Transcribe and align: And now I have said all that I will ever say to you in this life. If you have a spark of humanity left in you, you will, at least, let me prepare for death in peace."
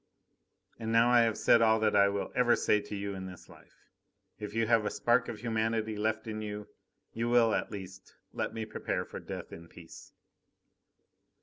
And 0.79 0.91
now 0.91 1.11
I 1.11 1.21
have 1.21 1.37
said 1.37 1.61
all 1.61 1.79
that 1.81 1.95
I 1.95 2.09
will 2.09 2.31
ever 2.33 2.55
say 2.55 2.81
to 2.81 2.95
you 2.95 3.13
in 3.13 3.27
this 3.27 3.47
life. 3.47 3.87
If 4.39 4.55
you 4.55 4.65
have 4.65 4.83
a 4.83 4.89
spark 4.89 5.29
of 5.29 5.41
humanity 5.41 5.95
left 5.95 6.25
in 6.25 6.41
you, 6.41 6.67
you 7.13 7.29
will, 7.29 7.53
at 7.53 7.69
least, 7.71 8.15
let 8.33 8.51
me 8.51 8.65
prepare 8.65 9.05
for 9.05 9.19
death 9.19 9.51
in 9.53 9.67
peace." 9.67 10.11